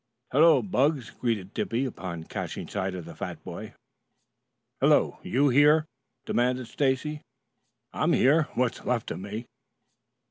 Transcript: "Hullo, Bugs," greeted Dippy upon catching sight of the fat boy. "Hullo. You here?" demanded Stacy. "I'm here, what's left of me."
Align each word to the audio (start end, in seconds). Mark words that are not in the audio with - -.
"Hullo, 0.31 0.63
Bugs," 0.63 1.11
greeted 1.11 1.53
Dippy 1.53 1.85
upon 1.85 2.23
catching 2.23 2.67
sight 2.67 2.95
of 2.95 3.05
the 3.05 3.13
fat 3.15 3.43
boy. 3.43 3.75
"Hullo. 4.79 5.19
You 5.21 5.49
here?" 5.49 5.85
demanded 6.25 6.65
Stacy. 6.67 7.21
"I'm 7.93 8.13
here, 8.13 8.47
what's 8.55 8.83
left 8.83 9.11
of 9.11 9.19
me." 9.19 9.45